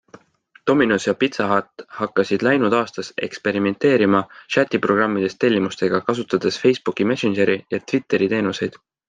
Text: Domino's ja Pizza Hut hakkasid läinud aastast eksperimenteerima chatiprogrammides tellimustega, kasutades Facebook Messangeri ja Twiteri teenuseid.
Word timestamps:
Domino's 0.69 1.03
ja 1.07 1.11
Pizza 1.23 1.45
Hut 1.51 1.83
hakkasid 1.97 2.45
läinud 2.47 2.75
aastast 2.77 3.21
eksperimenteerima 3.27 4.23
chatiprogrammides 4.57 5.37
tellimustega, 5.45 6.01
kasutades 6.09 6.59
Facebook 6.65 7.05
Messangeri 7.13 7.61
ja 7.77 7.83
Twiteri 7.93 8.33
teenuseid. 8.35 8.83